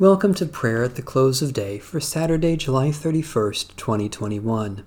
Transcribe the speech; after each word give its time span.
Welcome 0.00 0.32
to 0.36 0.46
prayer 0.46 0.82
at 0.82 0.94
the 0.94 1.02
close 1.02 1.42
of 1.42 1.52
day 1.52 1.78
for 1.78 2.00
Saturday, 2.00 2.56
July 2.56 2.88
31st, 2.88 3.76
2021. 3.76 4.82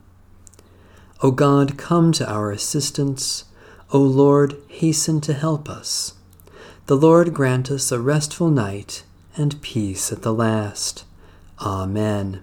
O 1.22 1.30
God, 1.30 1.78
come 1.78 2.12
to 2.14 2.28
our 2.28 2.50
assistance. 2.50 3.46
O 3.92 4.00
Lord, 4.00 4.56
hasten 4.70 5.22
to 5.22 5.36
help 5.36 5.70
us. 5.70 6.16
The 6.88 6.98
Lord 6.98 7.32
grant 7.32 7.70
us 7.70 7.92
a 7.92 8.00
restful 8.00 8.50
night 8.50 9.04
and 9.38 9.62
peace 9.62 10.12
at 10.12 10.24
the 10.24 10.34
last. 10.34 11.06
Amen. 11.62 12.42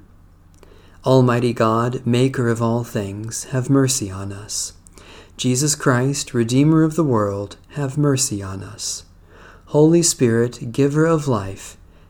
Almighty 1.05 1.53
God, 1.53 2.07
Maker 2.07 2.49
of 2.49 2.63
all 2.63 2.85
things, 2.85 3.47
have 3.51 3.69
mercy 3.69 4.13
on 4.13 4.31
us. 4.31 4.75
Jesus 5.37 5.75
Christ, 5.75 6.33
Redeemer 6.33 6.85
of 6.85 6.95
the 6.95 7.03
world, 7.03 7.57
have 7.71 7.99
mercy 7.99 8.41
on 8.41 8.63
us. 8.63 9.07
Holy 9.67 10.05
Spirit, 10.05 10.71
Giver 10.71 11.05
of 11.07 11.27
life, 11.27 11.77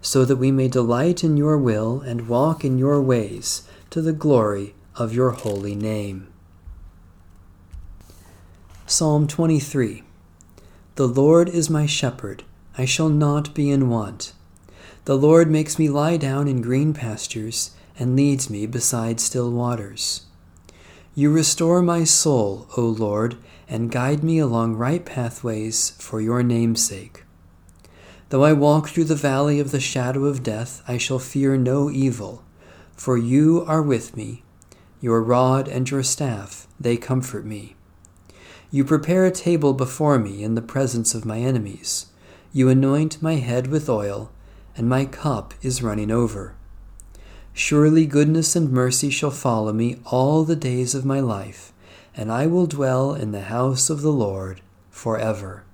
so 0.00 0.24
that 0.24 0.36
we 0.36 0.50
may 0.50 0.68
delight 0.68 1.22
in 1.22 1.36
your 1.36 1.58
will 1.58 2.00
and 2.00 2.28
walk 2.28 2.64
in 2.64 2.78
your 2.78 3.00
ways 3.00 3.68
to 3.90 4.00
the 4.00 4.12
glory 4.12 4.74
of 4.96 5.14
your 5.14 5.30
holy 5.30 5.74
name. 5.74 6.28
Psalm 8.86 9.26
23 9.26 10.02
The 10.96 11.06
Lord 11.06 11.48
is 11.48 11.70
my 11.70 11.86
shepherd, 11.86 12.44
I 12.76 12.84
shall 12.84 13.08
not 13.08 13.54
be 13.54 13.70
in 13.70 13.88
want. 13.88 14.32
The 15.04 15.16
Lord 15.16 15.50
makes 15.50 15.78
me 15.78 15.88
lie 15.88 16.16
down 16.16 16.48
in 16.48 16.60
green 16.60 16.92
pastures 16.92 17.70
and 17.98 18.16
leads 18.16 18.50
me 18.50 18.66
beside 18.66 19.20
still 19.20 19.50
waters. 19.50 20.22
You 21.14 21.32
restore 21.32 21.82
my 21.82 22.04
soul, 22.04 22.66
O 22.76 22.82
Lord, 22.82 23.36
and 23.68 23.90
guide 23.90 24.22
me 24.24 24.38
along 24.38 24.76
right 24.76 25.04
pathways 25.04 25.90
for 25.98 26.20
your 26.20 26.42
name's 26.42 26.84
sake. 26.84 27.24
Though 28.30 28.44
I 28.44 28.52
walk 28.52 28.88
through 28.88 29.04
the 29.04 29.16
valley 29.16 29.58
of 29.58 29.72
the 29.72 29.80
shadow 29.80 30.26
of 30.26 30.44
death, 30.44 30.84
I 30.86 30.98
shall 30.98 31.18
fear 31.18 31.56
no 31.56 31.90
evil, 31.90 32.44
for 32.96 33.18
you 33.18 33.64
are 33.66 33.82
with 33.82 34.16
me. 34.16 34.44
Your 35.00 35.20
rod 35.20 35.66
and 35.66 35.90
your 35.90 36.04
staff, 36.04 36.68
they 36.78 36.96
comfort 36.96 37.44
me. 37.44 37.74
You 38.70 38.84
prepare 38.84 39.26
a 39.26 39.32
table 39.32 39.74
before 39.74 40.16
me 40.20 40.44
in 40.44 40.54
the 40.54 40.62
presence 40.62 41.12
of 41.12 41.24
my 41.24 41.38
enemies. 41.38 42.06
You 42.52 42.68
anoint 42.68 43.20
my 43.20 43.34
head 43.34 43.66
with 43.66 43.88
oil, 43.88 44.30
and 44.76 44.88
my 44.88 45.06
cup 45.06 45.52
is 45.60 45.82
running 45.82 46.12
over. 46.12 46.54
Surely 47.52 48.06
goodness 48.06 48.54
and 48.54 48.70
mercy 48.70 49.10
shall 49.10 49.32
follow 49.32 49.72
me 49.72 49.98
all 50.04 50.44
the 50.44 50.54
days 50.54 50.94
of 50.94 51.04
my 51.04 51.18
life, 51.18 51.72
and 52.16 52.30
I 52.30 52.46
will 52.46 52.66
dwell 52.66 53.12
in 53.12 53.32
the 53.32 53.50
house 53.50 53.90
of 53.90 54.02
the 54.02 54.12
Lord 54.12 54.60
forever. 54.88 55.64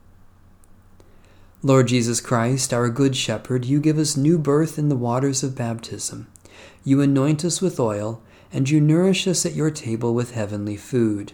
Lord 1.66 1.88
Jesus 1.88 2.20
Christ, 2.20 2.72
our 2.72 2.88
Good 2.88 3.16
Shepherd, 3.16 3.64
you 3.64 3.80
give 3.80 3.98
us 3.98 4.16
new 4.16 4.38
birth 4.38 4.78
in 4.78 4.88
the 4.88 4.94
waters 4.94 5.42
of 5.42 5.56
baptism. 5.56 6.28
You 6.84 7.00
anoint 7.00 7.44
us 7.44 7.60
with 7.60 7.80
oil, 7.80 8.22
and 8.52 8.70
you 8.70 8.80
nourish 8.80 9.26
us 9.26 9.44
at 9.44 9.56
your 9.56 9.72
table 9.72 10.14
with 10.14 10.34
heavenly 10.34 10.76
food. 10.76 11.32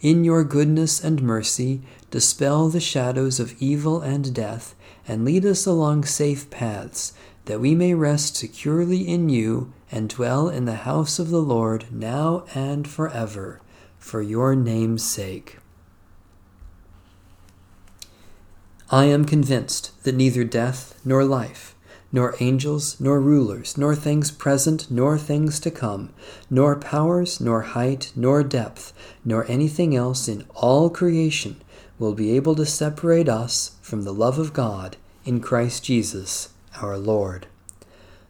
In 0.00 0.24
your 0.24 0.42
goodness 0.42 1.04
and 1.04 1.22
mercy, 1.22 1.82
dispel 2.10 2.68
the 2.68 2.80
shadows 2.80 3.38
of 3.38 3.54
evil 3.62 4.00
and 4.00 4.34
death, 4.34 4.74
and 5.06 5.24
lead 5.24 5.46
us 5.46 5.66
along 5.66 6.06
safe 6.06 6.50
paths, 6.50 7.12
that 7.44 7.60
we 7.60 7.76
may 7.76 7.94
rest 7.94 8.34
securely 8.34 9.06
in 9.06 9.28
you 9.28 9.72
and 9.88 10.08
dwell 10.08 10.48
in 10.48 10.64
the 10.64 10.82
house 10.82 11.20
of 11.20 11.30
the 11.30 11.38
Lord 11.38 11.86
now 11.92 12.44
and 12.56 12.88
forever, 12.88 13.60
for 14.00 14.20
your 14.20 14.56
name's 14.56 15.04
sake. 15.04 15.58
I 18.94 19.06
am 19.06 19.24
convinced 19.24 19.90
that 20.04 20.14
neither 20.14 20.44
death 20.44 21.00
nor 21.04 21.24
life, 21.24 21.74
nor 22.12 22.36
angels 22.38 23.00
nor 23.00 23.20
rulers, 23.20 23.76
nor 23.76 23.96
things 23.96 24.30
present 24.30 24.88
nor 24.88 25.18
things 25.18 25.58
to 25.60 25.72
come, 25.72 26.10
nor 26.48 26.76
powers, 26.76 27.40
nor 27.40 27.62
height, 27.62 28.12
nor 28.14 28.44
depth, 28.44 28.92
nor 29.24 29.50
anything 29.50 29.96
else 29.96 30.28
in 30.28 30.44
all 30.54 30.90
creation 30.90 31.60
will 31.98 32.14
be 32.14 32.36
able 32.36 32.54
to 32.54 32.64
separate 32.64 33.28
us 33.28 33.72
from 33.82 34.02
the 34.02 34.14
love 34.14 34.38
of 34.38 34.52
God 34.52 34.96
in 35.24 35.40
Christ 35.40 35.82
Jesus 35.82 36.50
our 36.80 36.96
Lord. 36.96 37.48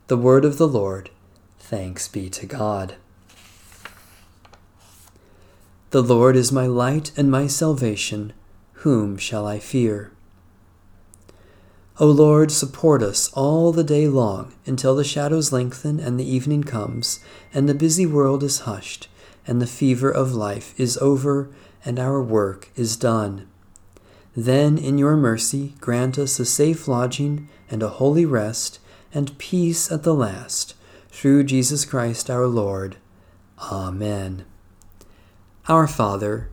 The 0.07 0.17
word 0.17 0.47
of 0.47 0.57
the 0.57 0.67
Lord. 0.67 1.11
Thanks 1.59 2.09
be 2.09 2.31
to 2.31 2.47
God. 2.47 2.95
The 5.91 6.03
Lord 6.03 6.37
is 6.37 6.51
my 6.51 6.67
light 6.67 7.13
and 7.19 7.31
my 7.31 7.49
salvation. 7.49 8.33
Whom 8.77 9.19
shall 9.19 9.47
I 9.47 9.59
fear? 9.59 10.11
O 12.01 12.07
Lord, 12.07 12.51
support 12.51 13.05
us 13.05 13.31
all 13.35 13.71
the 13.71 13.85
day 13.85 14.09
long 14.09 14.53
until 14.67 14.97
the 14.97 15.05
shadows 15.05 15.53
lengthen 15.53 16.01
and 16.01 16.19
the 16.19 16.29
evening 16.29 16.65
comes, 16.65 17.21
and 17.53 17.69
the 17.69 17.75
busy 17.75 18.05
world 18.05 18.43
is 18.43 18.61
hushed, 18.61 19.07
and 19.47 19.63
the 19.63 19.67
fever 19.67 20.11
of 20.11 20.35
life 20.35 20.75
is 20.77 20.99
over, 20.99 21.51
and 21.85 22.01
our 22.01 22.21
work 22.21 22.71
is 22.75 22.97
done. 22.97 23.47
Then, 24.37 24.77
in 24.77 24.99
your 24.99 25.17
mercy, 25.17 25.75
grant 25.81 26.19
us 26.19 26.41
a 26.41 26.45
safe 26.45 26.89
lodging 26.89 27.49
and 27.71 27.81
a 27.81 27.89
holy 27.89 28.27
rest, 28.27 28.81
and 29.13 29.39
peace 29.39 29.93
at 29.93 30.03
the 30.03 30.15
last, 30.15 30.75
through 31.11 31.45
Jesus 31.45 31.85
Christ 31.85 32.29
our 32.29 32.49
Lord. 32.49 32.97
Amen. 33.71 34.45
Our 35.69 35.87
Father, 35.87 36.51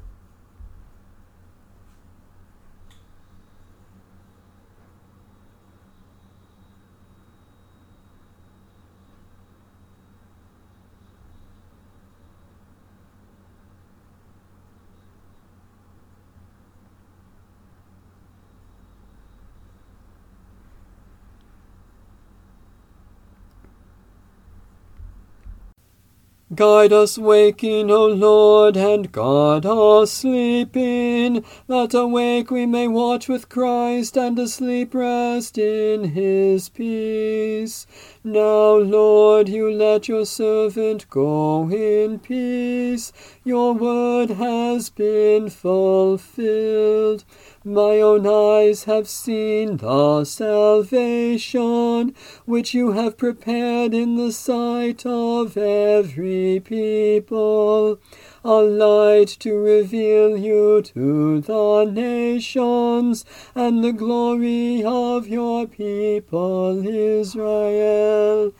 Guide 26.53 26.91
us 26.91 27.17
waking, 27.17 27.89
O 27.89 28.07
Lord, 28.07 28.75
and 28.75 29.09
guard 29.09 29.65
us 29.65 30.11
sleeping, 30.11 31.45
that 31.67 31.93
awake 31.93 32.51
we 32.51 32.65
may 32.65 32.89
watch 32.89 33.29
with 33.29 33.47
Christ, 33.47 34.17
and 34.17 34.37
asleep 34.37 34.93
rest 34.93 35.57
in 35.57 36.09
his 36.09 36.67
peace. 36.67 37.87
Now, 38.25 38.75
Lord, 38.75 39.47
you 39.47 39.71
let 39.71 40.09
your 40.09 40.25
servant 40.25 41.09
go 41.09 41.69
in 41.69 42.19
peace. 42.19 43.13
Your 43.45 43.73
word 43.73 44.31
has 44.31 44.89
been 44.89 45.49
fulfilled. 45.49 47.23
My 47.63 48.01
own 48.01 48.27
eyes 48.27 48.85
have 48.85 49.07
seen 49.07 49.77
the 49.77 50.25
salvation 50.25 52.13
which 52.45 52.73
you 52.73 52.91
have 52.91 53.17
prepared 53.17 53.93
in 53.93 54.17
the 54.17 54.31
sight 54.31 55.05
of 55.05 55.55
every 55.55 56.40
people, 56.59 57.99
a 58.43 58.53
light 58.53 59.27
to 59.39 59.53
reveal 59.55 60.35
you 60.37 60.81
to 60.81 61.41
the 61.41 61.85
nations, 61.85 63.25
and 63.53 63.83
the 63.83 63.93
glory 63.93 64.83
of 64.83 65.27
your 65.27 65.67
people 65.67 66.85
Israel. 66.85 68.53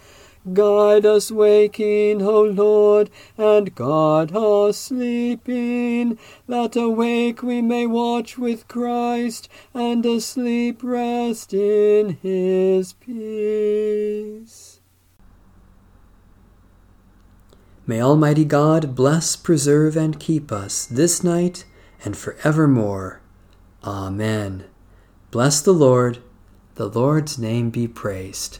Guide 0.54 1.06
us 1.06 1.32
waking, 1.32 2.24
O 2.24 2.42
Lord, 2.42 3.12
and 3.38 3.76
guard 3.76 4.36
us 4.36 4.76
sleeping, 4.76 6.18
that 6.48 6.76
awake 6.76 7.44
we 7.44 7.62
may 7.62 7.86
watch 7.86 8.40
with 8.40 8.68
Christ, 8.68 9.48
and 9.72 10.04
asleep 10.04 10.82
rest 10.82 11.54
in 11.54 12.18
his 12.24 12.94
peace. 12.94 14.81
May 17.92 18.02
Almighty 18.02 18.46
God 18.46 18.96
bless, 18.96 19.36
preserve, 19.36 19.98
and 19.98 20.18
keep 20.18 20.50
us 20.50 20.86
this 20.86 21.26
night 21.26 21.66
and 22.06 22.16
forevermore. 22.16 23.20
Amen. 23.84 24.64
Bless 25.30 25.60
the 25.60 25.74
Lord. 25.74 26.20
The 26.76 26.88
Lord's 26.88 27.38
name 27.38 27.70
be 27.70 27.90
praised. 27.90 28.60